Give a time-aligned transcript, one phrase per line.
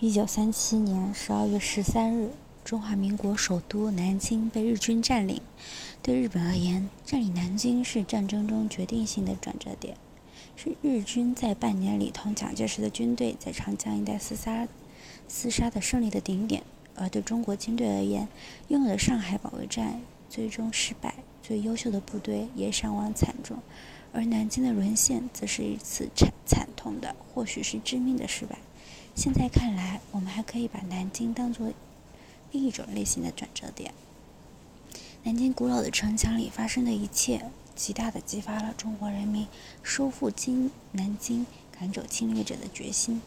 [0.00, 2.30] 一九三七年十二月十三日，
[2.64, 5.40] 中华民国首都南京被日军占领。
[6.02, 9.96] 对日本而言，占领南京是战争中决定性的转折点，
[10.56, 14.66] 是日军在半年里同蒋介石的军队在长江一带厮杀、
[15.30, 16.64] 厮杀的胜利的顶点。
[16.96, 18.28] 而对中国军队而言，
[18.68, 23.58] 拥有的上海保卫战最终失败，最优秀的部队也伤亡惨重，
[24.14, 28.58] 而南京的沦陷则是一次惨惨痛的，或许是致命的失败。
[29.16, 31.72] 现在看来，我们还可以把南京当作
[32.52, 33.92] 另一种类型的转折点。
[35.24, 39.48] 南京古老的城墙里发生的一切，极大地激发了中国人民
[39.82, 41.44] 收复京南京、
[41.76, 43.20] 赶走侵略者的决心。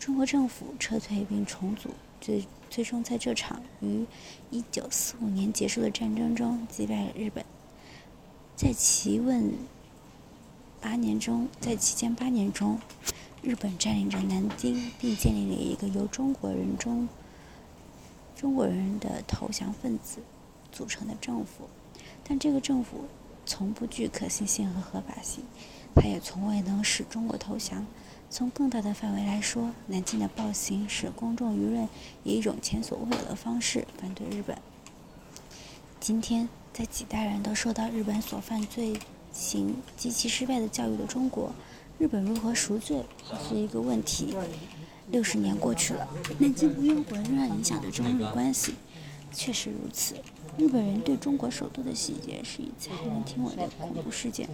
[0.00, 4.04] 中国政府撤退并重组，最最终在这场于
[4.50, 7.44] 1945年结束的战争中击败了日本。
[8.56, 9.52] 在其问
[10.84, 12.78] 八年中，在期间八年中。
[13.40, 17.08] 日本占领着南京，并建立了一个由中国人中
[18.36, 20.18] 中国人的投降分子
[20.70, 21.70] 组成的政府，
[22.22, 23.06] 但这个政府
[23.46, 25.44] 从不具可信性和合法性，
[25.94, 27.86] 它也从未能使中国投降。
[28.28, 31.88] 从更大的范围来说，南京的暴行使公众舆论
[32.24, 34.58] 以一种前所未有的方式反对日本。
[35.98, 38.98] 今天，在几代人都受到日本所犯罪
[39.34, 41.52] 行极其失败的教育的中国。
[41.98, 43.02] 日本如何赎罪
[43.46, 44.34] 是一个问题。
[45.10, 48.74] 六十年过去了，南京无缘无故仍然影响着中日关系，
[49.34, 50.14] 确实如此。
[50.56, 54.48] 日本人对中国首都的洗劫是一次骇人听闻的恐怖事件，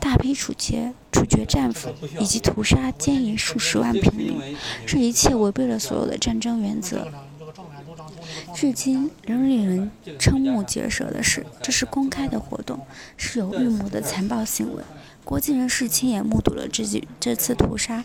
[0.00, 7.06] 大批处决处决战俘以及屠杀奸淫数十万平民，这一切违背了所有的战争原则。
[8.54, 14.82] 至今仍令人瞠目结舌的是，这是公开的活动，是有预谋的残暴行为。
[15.24, 18.04] 国际人士亲眼目睹了这几这次屠杀，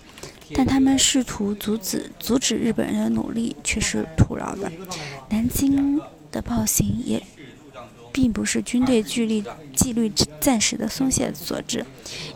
[0.56, 4.72] 但他们试图阻止阻止日本人的努力却是徒劳的。
[5.30, 7.22] 南京的暴行也
[8.12, 9.44] 并不是军队纪律
[9.76, 11.86] 纪律暂时的松懈所致，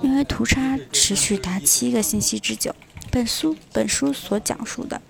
[0.01, 2.75] 因为屠杀持续达七个星期之久。
[3.09, 5.01] 本书本书所讲述的，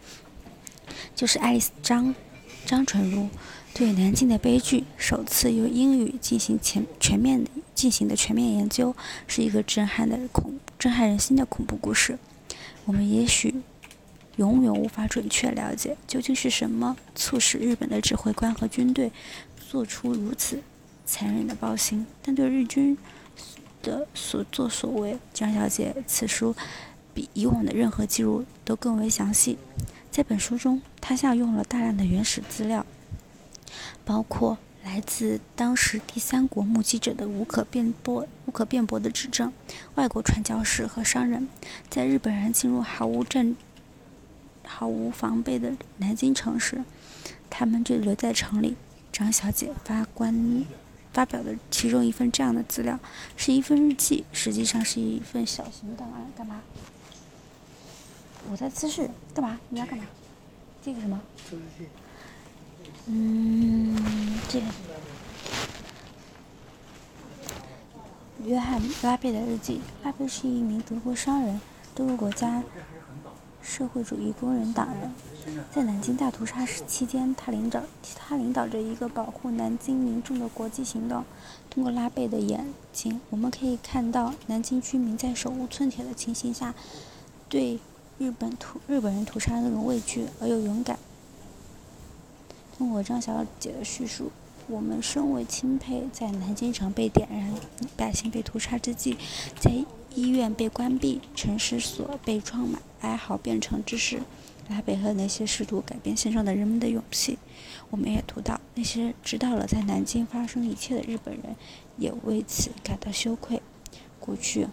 [1.16, 2.14] 就是爱丽丝张
[2.66, 3.30] 张纯如。
[3.74, 8.96] 对南京的悲剧首次用英语进行全全面的进行的全面研究，
[9.28, 12.20] 是一个震撼的恐震撼人心的恐怖故事。
[12.86, 13.56] 我们也许
[14.36, 19.12] 永远无法准确了解究竟是什么促使日本的指挥官和军队
[19.72, 20.62] 做出如此
[21.04, 22.96] 残忍的暴行，但对日军
[23.82, 26.56] 的所作所为，张小姐此书
[27.12, 29.58] 比以往的任何记录都更为详细。
[30.14, 32.86] 在本书中，他下用了大量的原始资料。
[34.06, 39.52] 包括来自当时第三国目击者的无可辩驳、无可辩驳的指证，
[39.96, 41.48] 外国传教士和商人，
[41.90, 43.56] 在日本人进入毫无战、
[44.64, 46.84] 毫无防备的南京城时，
[47.50, 48.76] 他们就留在城里。
[49.12, 50.64] 张小姐发官
[51.12, 53.00] 发表的其中一份这样的资料，
[53.36, 56.32] 是一份日记，实际上是一份小型档案。
[56.38, 56.62] 干嘛？
[58.52, 59.10] 我在姿势。
[59.34, 59.60] 干嘛？
[59.70, 60.06] 你要干嘛？
[60.84, 61.22] 这个什么？
[63.08, 64.66] 嗯，这个
[68.46, 69.82] 约翰拉贝的日记。
[70.04, 71.60] 拉贝是一名德国商人，
[71.96, 72.64] 德国国家
[73.62, 75.12] 社会主义工人党人。
[75.72, 77.84] 在南京大屠杀时期间，他领导
[78.16, 81.26] 他领导着一个保护南京民众的国际行动。
[81.70, 86.74] 通过拉贝的眼睛，我们可以看到南京居民在手无寸铁的情形下，
[87.50, 87.80] 对
[88.20, 90.98] 日本屠日本人屠杀那种畏惧而又勇敢。
[92.78, 94.32] 通过张小姐的叙述，
[94.68, 96.08] 我们深为钦佩。
[96.12, 97.54] 在南京城被点燃、
[97.96, 99.18] 百姓被屠杀之际，
[99.60, 99.72] 在
[100.16, 104.22] 医院被关闭、城市所被装满哀嚎变成之时，
[104.70, 107.38] 拉贝和那些试图改变现状的人们的勇气。
[107.90, 111.56] 我们也读到那些知道了在南京发生一切的日本人，
[111.98, 113.62] 也为此感到羞愧。
[114.20, 114.68] 过去，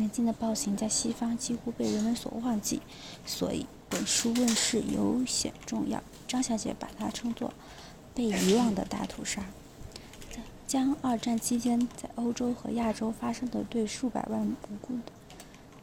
[0.00, 2.80] 南京的暴行在西方几乎被人们所忘记，
[3.26, 6.02] 所以本书问世尤显重要。
[6.26, 7.52] 张小姐把它称作
[8.14, 9.44] “被遗忘的大屠杀”，
[10.66, 14.98] 将二战期间在欧洲和亚洲发生的对数百万无辜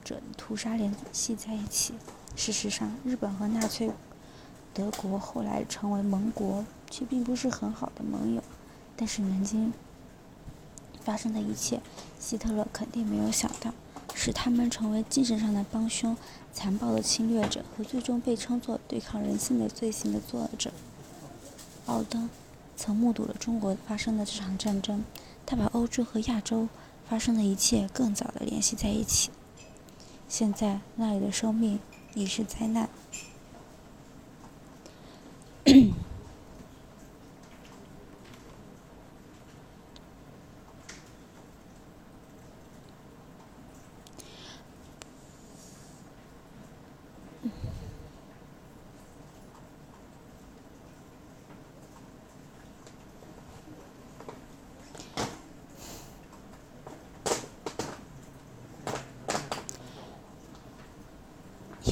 [0.03, 1.93] 者的屠杀联系在一起。
[2.35, 3.91] 事实上，日本和纳粹
[4.73, 8.41] 德国后来成为盟国，却并不是很好的盟友。
[8.95, 9.71] 但是南京
[11.03, 11.81] 发生的一切，
[12.19, 13.73] 希特勒肯定没有想到，
[14.17, 16.17] 使他们成为精神上的帮凶。
[16.51, 20.71] 残暴的侵略者和最终被称作对抗人性的罪行的作者
[21.85, 22.27] 奥登，
[22.75, 25.03] 曾目睹了中国发生的这场战争。
[25.45, 26.67] 他把欧洲和亚洲
[27.07, 29.29] 发生的一切更早的联系在一起。
[30.27, 31.79] 现在那里的生命
[32.15, 32.89] 已是灾难。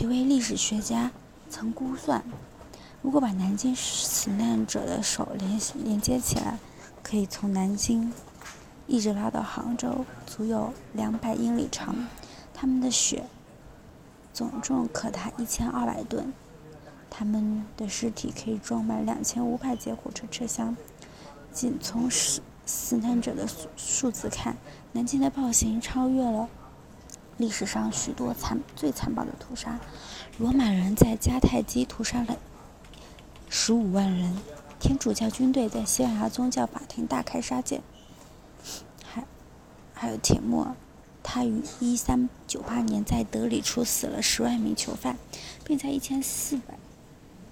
[0.06, 1.10] 一位历史学家
[1.50, 2.24] 曾估算，
[3.02, 6.60] 如果把南京死难者的手连连接起来，
[7.02, 8.14] 可以从南京
[8.86, 11.96] 一直拉到杭州，足有两百英里长。
[12.54, 13.26] 他们的血
[14.32, 16.32] 总重可达一千二百吨，
[17.10, 20.78] 他们的尸体可以装满两千五百节火车车厢。
[21.52, 24.56] 仅从死死难者的数字看，
[24.92, 26.48] 南京的暴行超越了
[27.38, 29.80] 历史上许多残最残暴的屠杀。
[30.38, 32.38] 罗马人在迦太基屠杀了
[33.50, 34.38] 十五万人，
[34.80, 37.82] 天主教军队在西班牙宗教法庭大开杀戒，
[39.04, 39.26] 还
[39.94, 40.76] 还有铁木尔。
[41.28, 45.18] 他于一三九八年在德里处死了十万名囚犯，
[45.64, 46.78] 并在一千四百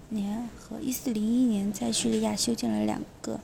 [0.09, 3.39] 年和一四零一年在叙利亚修建了两个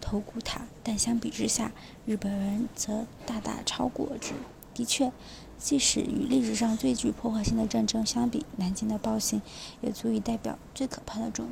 [0.00, 0.62] 头骨塔。
[0.82, 1.70] 但相比之下，
[2.06, 4.32] 日本人则大大超过之。
[4.72, 5.12] 的确，
[5.58, 9.40] 即使与历史上最具破坏性的战争相比，南京的暴行
[9.80, 11.48] 也足以代表最可怕的种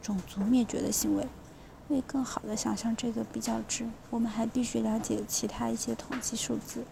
[0.00, 1.26] 种族灭绝的行为。
[1.88, 6.84] 为更好地想象这个比较值，我们还必须了解其他一些统计数字。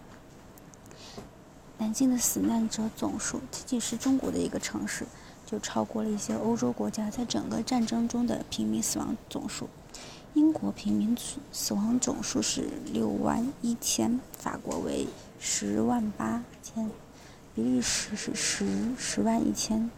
[1.77, 5.05] 南京的死难者总数，仅仅是中国的一个城市，
[5.45, 9.67] 就超过了一些欧洲国家在整个战争中的平民死亡总数。
[10.33, 11.17] 英国平民
[11.51, 15.07] 死亡总数是六万一千，法国为
[15.39, 16.89] 十万八千，
[17.53, 18.67] 比利时是十
[18.97, 19.89] 十万一千，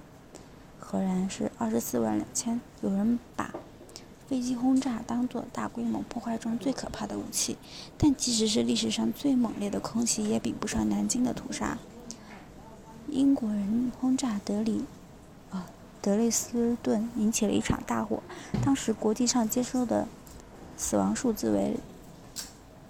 [0.79, 2.59] 荷兰是二十四万两千。
[2.81, 3.53] 有人把
[4.27, 7.57] 飞机轰炸当作大规模破坏中最可怕的武器，
[7.97, 11.77] 但即使是历史上最猛烈的空袭，也比不上南京的屠杀。
[13.09, 14.83] 英国人轰炸德里，
[15.49, 15.65] 啊，
[16.01, 18.21] 德累斯顿，引起了一场大火。
[18.65, 20.05] 当时国际上接收的
[20.75, 21.77] 死亡数字为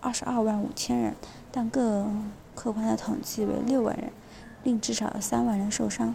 [0.02, 1.16] 二十二万五千人，
[1.58, 4.12] 但更客观的统计为六万人，
[4.64, 6.14] 另至少有三万人受伤。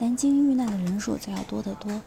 [0.00, 2.02] 南京遇难的人数则要多得多。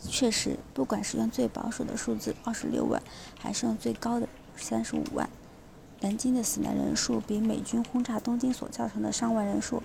[0.00, 3.02] 确实，不管是用最保守的数字二十六万，
[3.40, 5.28] 还是用最高的三十五万，
[5.98, 9.82] 南京的死难人数比美军轰炸东京所造成的伤亡人数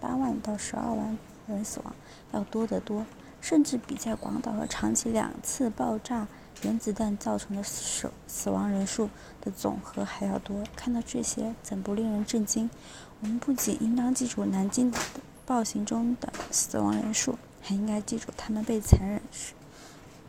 [0.00, 1.16] 八万到十二万
[1.46, 1.94] 人死亡
[2.32, 3.06] 要多得多，
[3.40, 6.26] 甚至比在广岛和长崎两次爆炸
[6.62, 9.08] 原子弹造成的死死亡人数
[9.40, 10.64] 的总和还要多。
[10.76, 12.68] 看到这些，怎不令人震惊？
[13.20, 14.92] 我们不仅应当记住南京
[15.44, 17.38] 暴行中的死亡人数。
[17.62, 19.20] 还应该记住他们被残忍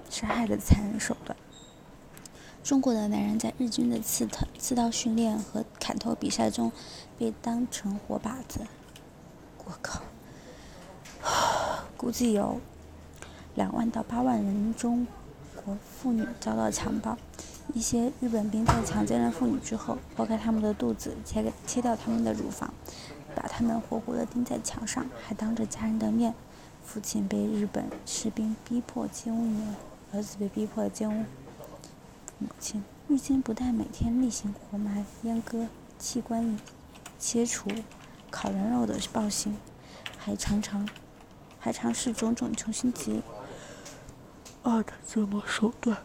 [0.09, 1.35] 杀害的残忍手段。
[2.61, 6.73] 中国的男人在日军的刺刀刺刀训练和砍头比赛中
[7.17, 8.67] 被当成活靶子。
[9.63, 10.01] 我靠！
[11.95, 12.59] 估计有
[13.55, 15.07] 两万到八万人中
[15.65, 17.17] 国妇女遭到强暴。
[17.73, 22.73] 一些日本兵在强奸了妇女之后，剖开她们的肚子，切切掉她们的乳房，
[23.33, 26.33] 把她们活活的钉在墙上，还当着家人的面。
[26.83, 31.25] 父亲被日本士兵逼迫奸污女儿，儿子被逼迫奸污
[32.39, 32.83] 母亲。
[33.07, 36.57] 日军不但每天例行活埋、阉割、器官
[37.17, 37.69] 切除、
[38.29, 39.55] 烤人肉的暴行，
[40.17, 40.89] 还常常
[41.59, 43.21] 还尝试种种穷凶极恶
[44.63, 45.97] 的折磨手段，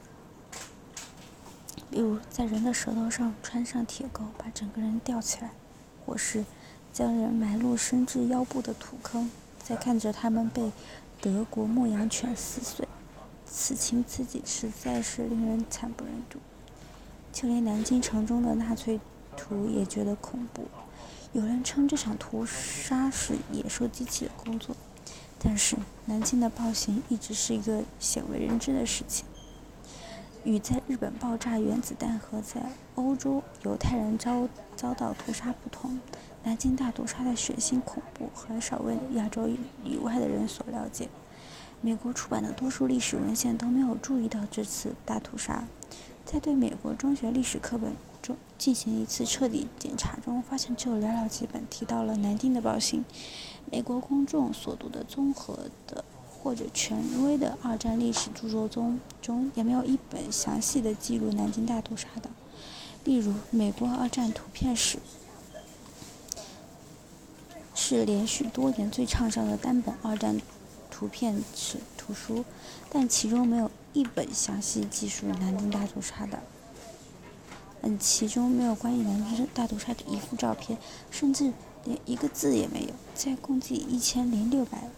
[1.91, 5.51] 比如在人的舌头上穿上铁钩，把整个人吊起来，
[6.05, 6.45] 或是
[6.93, 9.31] 将人埋入深至腰部的土坑。
[9.63, 10.71] 再看着他们被
[11.21, 12.87] 德国牧羊犬撕碎，
[13.45, 16.39] 此情此景实在是令人惨不忍睹。
[17.33, 19.01] 就连南京城中的纳粹
[19.37, 20.69] 徒也觉得恐怖。
[21.33, 24.75] 有人称这场屠杀是野兽机器的工作，
[25.39, 25.77] 但是
[26.07, 29.25] 南京的暴行一直是一个鲜为人知的事情。
[30.47, 35.99] 与在日本爆炸原子弹和在欧洲犹太人遭遭到屠杀不同。
[36.45, 39.49] 南京大屠杀的血腥恐怖很少为亚洲
[39.83, 41.09] 以外的人所了解。
[41.81, 45.65] 美国出版的多数历史文献都没有注意到这次大屠杀。
[46.25, 47.93] 在对美国中学历史课本
[48.27, 53.05] 中进行一次彻底检查中，发现只有寥寥几本提到了南京的暴行。
[53.71, 62.31] 美国公众所读的综合的或者权威的二战历史著作中，中也没有一本详细的记录南京大屠杀的。
[63.05, 64.99] 例如，《美国二战图片史》。
[67.79, 70.41] 是连续多年最畅销的单本二战
[70.91, 72.43] 图片史图书，
[72.91, 76.43] 但其中没有一本详细记述南京大屠杀的。
[77.87, 80.77] 嗯，其中没有关于南京大屠杀的一幅照片，
[81.09, 81.53] 甚至
[81.85, 82.89] 连一个字也没有。
[83.15, 84.89] 在共计一千零六百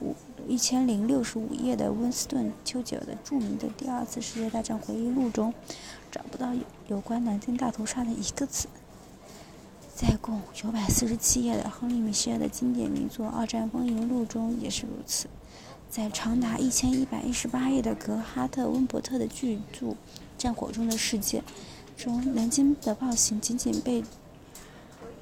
[0.00, 0.14] 五
[0.48, 5.52] 一千零六十五页的温斯顿·丘吉尔的著名的第二次世界大战回忆录中，
[6.10, 8.66] 找不到有有关南京大屠杀的一个字。
[9.94, 15.26] 在共九百四十七页的亨利·米歇尔的经典名作《二战风云录》中也是如此。
[15.90, 19.86] 在长达一千一百一十八页的格哈特·温伯特的巨著
[20.36, 21.40] 《战火中的世界》
[21.96, 24.04] 中，南京的暴行仅仅被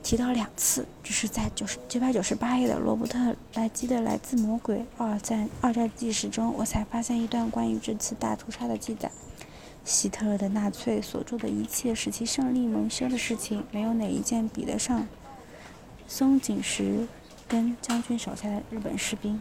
[0.02, 3.18] 提到两次，只是在九十九百九十八页的罗伯特·
[3.54, 9.10] 莱基的《来自魔鬼二战二战纪实》中，我才发现一段关于这次大屠杀的记载。
[9.84, 15.06] 希特勒的纳粹所做的一切使其胜利蒙羞的事情，没有哪一件比得上
[16.08, 17.06] 松井石
[17.46, 19.38] 根将军手下的日本士兵。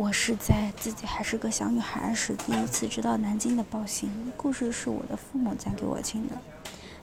[0.00, 4.32] 我是在自己还是个小女孩时第一次知道南京的暴行。
[4.34, 6.38] 故事是我的父母讲给我听的。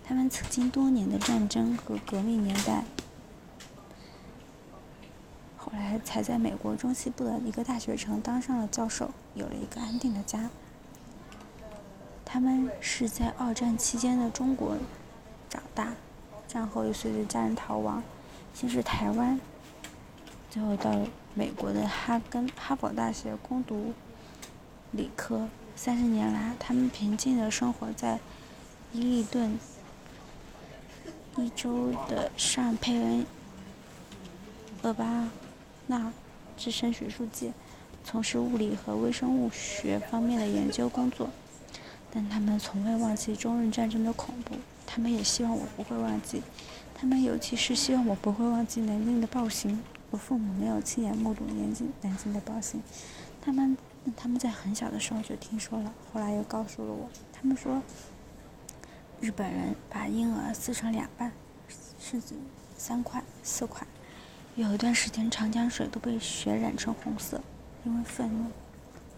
[0.03, 2.83] 他们曾经多年的战争和革命年代，
[5.57, 10.49] 后来才在美国中西部的一个大学城当上了教授，有了一个安定的家。
[12.25, 14.75] 他们是在二战期间的中国
[15.47, 15.93] 长大，
[16.47, 18.01] 战后又随着家人逃亡，
[18.55, 19.39] 先是台湾，
[20.49, 20.91] 最后到。
[21.37, 23.93] 美国的哈根哈佛大学攻读
[24.91, 28.19] 理科，三十年来，他们平静地生活在
[28.91, 29.59] 伊利顿
[31.35, 33.23] 一州的上佩恩
[34.81, 35.29] 厄巴
[35.85, 36.11] 纳
[36.57, 37.53] 置身学术界，
[38.03, 41.29] 从事物理和微生物学方面的研究工作。
[42.11, 44.55] 但他们从未忘记中日战争的恐怖，
[44.87, 46.41] 他们也希望我不会忘记，
[46.95, 49.79] 他们尤其是希望我不会忘记南京的暴行。
[50.09, 52.81] 我父母没有亲眼目睹南京南京的暴行，
[53.41, 53.77] 他们
[54.15, 57.09] 他们在很小的时候就听说了，后来又告诉了我。
[57.33, 57.81] 他们说，
[59.19, 61.31] 日本人把婴儿撕成两半，
[62.01, 62.35] 柿子
[62.77, 63.85] 三块四块，
[64.55, 67.41] 有一段时间长江水都被血染成红色，
[67.83, 68.49] 因为愤怒。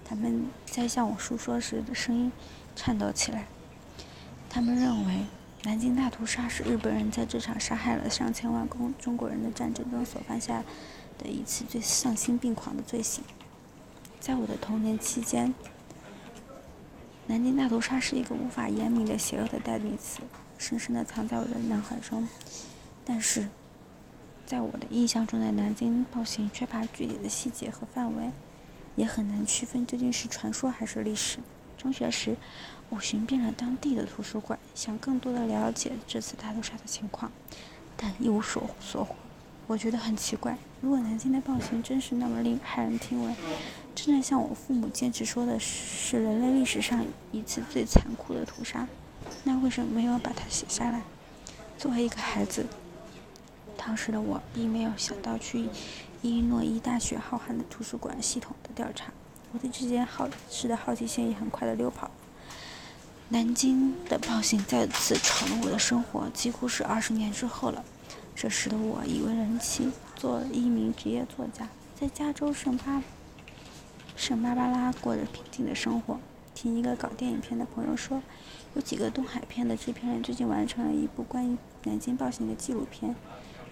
[0.04, 2.32] 他们在向我诉说时的声音
[2.76, 3.46] 颤抖起来。
[4.50, 5.26] 他们认为。
[5.64, 10.64] 南京大屠杀是日本人在这场杀害了上千万公中国人的战争中所犯下
[11.18, 13.24] 的一次最丧心病狂的罪行。
[14.22, 15.54] 在我的童年期间，
[17.28, 20.22] 南京大屠杀是一个无法言明的邪恶的代名词，
[20.58, 22.26] 深深地藏在我的脑海中。
[23.04, 23.50] 但是，
[24.46, 28.32] 在我的印象中的南京暴行缺乏具体的细节和范围，
[28.96, 31.40] 也很难区分究竟是传说还是历史。
[31.80, 32.36] 中学时，
[32.90, 37.32] 我寻遍了当地的图书馆，想更多的了解这次大屠杀的情况，
[37.96, 39.16] 但一无所所获。
[39.66, 43.34] 我觉得很奇怪，如果南京的暴行真是那么令骇人听闻，
[43.96, 48.86] 真的像我父母坚持说的是人类历史上一次最残酷的屠杀，
[49.46, 51.04] 那为什么没有把它写下来？
[51.78, 52.66] 作为一个孩子，
[53.78, 55.70] 当时的我并没有想到去
[56.22, 59.14] 伊利诺伊大学浩瀚的图书馆系统的调查。
[59.52, 62.12] 我对这件好事的好奇心也很快的溜跑。
[63.30, 67.84] 南京的暴行再次闯入我的生活，几乎是二十年之后了。
[68.36, 71.68] 这时的我已为人妻，做一名职业作家，
[72.00, 73.04] 在加州圣巴
[74.16, 76.20] 圣巴巴拉过着平静的生活。
[76.56, 78.22] 听一个搞电影片的朋友说，
[78.74, 83.16] 有几个东海片的制片人最近完成了一部关于南京暴行的纪录片，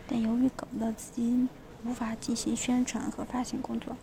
[0.07, 1.49] 但由于搞不到资金，
[1.85, 3.95] 无法进行宣传和发行工作。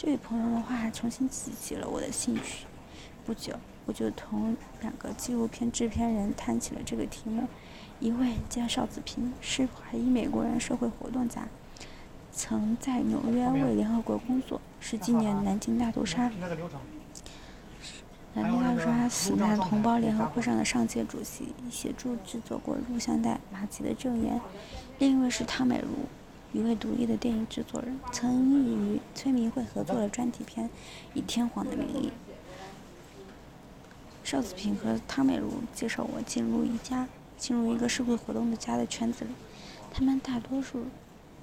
[0.00, 2.66] 这位朋友的话还重新激起了我的兴趣。
[3.26, 3.52] 不久，
[3.84, 7.48] 我就同两个纪录片制片人谈起了这个题目。
[7.98, 11.48] 一位叫邵子平，是华裔美国人社会活动家，
[12.32, 16.30] 曾在纽约为联合国工作，是今年南京大屠杀
[18.34, 24.36] 南京大屠杀死难同胞联合会上的上届主席，协助制作过录像带《马吉的证言》。
[25.00, 25.88] 另一位是汤美如。
[26.52, 30.66] 一位独立的电影制作人，曾与崔明慧合作了专题片
[31.12, 32.08] 《以天皇的名义》。
[34.24, 39.30] 邵子平和汤美如介绍我进入一家进入一个社会活动的家的圈子里，
[39.92, 40.86] 他们大多数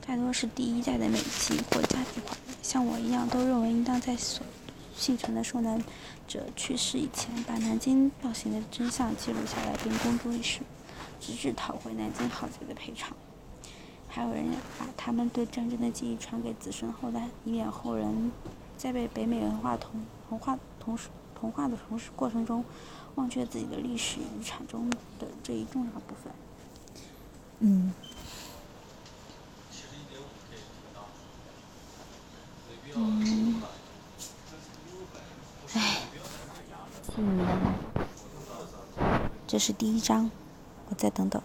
[0.05, 4.45] 大多是第一代的美籍或家庭华人，像我一样，都认为应当在所
[4.95, 5.83] 幸存的受难
[6.27, 10.61] 者去世以前，把南京暴行的真相记录下来并公诸于世，
[11.19, 13.15] 直至讨回南京浩劫的赔偿。
[14.15, 18.31] 还有人把他们对战争的记忆传给子孙后代，以免后人
[18.77, 22.63] 在被北美文化同同化同时同化的同时过程中，
[23.15, 26.31] 忘却自己的历史遗产中的这一重要部分。
[27.59, 27.93] 嗯。
[32.95, 33.61] 嗯。
[35.73, 35.97] 唉。
[37.17, 37.45] 嗯。
[39.45, 40.31] 这是第一章，
[40.87, 41.41] 我再等等。